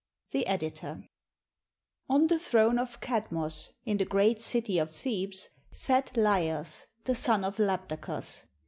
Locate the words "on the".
2.09-2.39